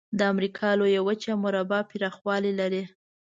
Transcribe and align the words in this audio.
د 0.17 0.19
امریکا 0.33 0.69
لویه 0.79 1.01
وچه 1.07 1.31
مربع 1.43 1.79
پرخوالي 1.91 2.51
لري. 2.59 2.83